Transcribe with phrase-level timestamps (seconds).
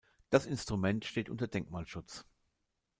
[0.31, 2.25] Das Instrument steht unter Denkmalschutz.